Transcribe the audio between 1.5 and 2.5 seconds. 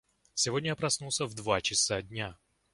часа дня.